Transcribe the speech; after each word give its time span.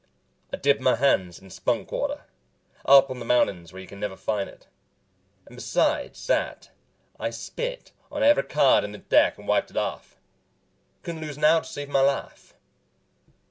I 0.51 0.57
dipped 0.57 0.81
my 0.81 0.95
hands 0.95 1.37
in 1.37 1.51
spunk 1.51 1.91
water, 1.91 2.23
up 2.85 3.11
on 3.11 3.19
the 3.19 3.23
mountain 3.25 3.67
where 3.69 3.79
you 3.83 3.87
can 3.87 3.99
never 3.99 4.15
find 4.17 4.49
it, 4.49 4.67
and 5.45 5.55
besides 5.55 6.25
that 6.25 6.71
I 7.19 7.29
spit 7.29 7.91
on 8.11 8.23
ever' 8.23 8.41
card 8.41 8.83
in 8.83 8.93
this 8.93 9.03
deck 9.03 9.37
and 9.37 9.47
wiped 9.47 9.69
it 9.69 9.77
off. 9.77 10.17
Couldn't 11.03 11.21
lose 11.21 11.37
now 11.37 11.59
to 11.59 11.67
save 11.67 11.89
my 11.89 12.01
life." 12.01 12.55